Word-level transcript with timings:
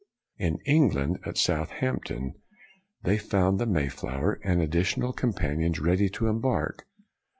In 0.39 0.57
England, 0.65 1.19
at 1.27 1.37
Southampton, 1.37 2.33
they 3.03 3.19
found 3.19 3.59
the 3.59 3.67
Mayflower, 3.67 4.39
and 4.43 4.59
additional 4.59 5.13
companions 5.13 5.79
ready 5.79 6.09
to 6.09 6.25
embark. 6.25 6.87